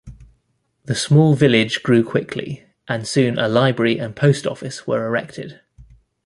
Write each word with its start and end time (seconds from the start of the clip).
The 0.85 0.95
small 0.95 1.35
village 1.35 1.83
grew 1.83 2.03
quickly, 2.03 2.63
and 2.87 3.07
soon 3.07 3.37
a 3.37 3.47
library 3.47 3.99
and 3.99 4.15
post 4.15 4.47
office 4.47 4.87
were 4.87 5.05
erected. 5.05 5.61